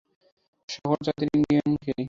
[0.69, 1.93] সকল জাতির ইন্ডিয়ানকেই।